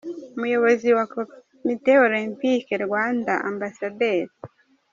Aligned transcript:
Umuyobozi 0.35 0.87
wa 0.97 1.05
Komite 1.13 1.91
Olempike 2.05 2.71
y’u 2.73 2.83
Rwanda, 2.87 3.31
Amb. 3.47 3.61